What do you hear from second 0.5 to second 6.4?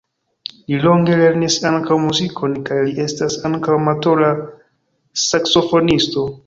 Li longe lernis ankaŭ muzikon kaj li estas ankaŭ amatora saksofonisto.